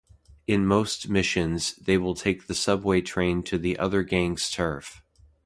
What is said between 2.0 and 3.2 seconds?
take the subway